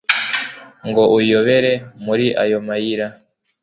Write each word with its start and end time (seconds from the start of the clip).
ngo 0.87 1.03
uyobere 1.17 1.71
muri 2.05 2.27
ayo 2.43 2.57
mayira 2.67 3.07